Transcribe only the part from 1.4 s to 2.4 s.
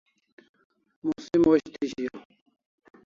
osh thi shiau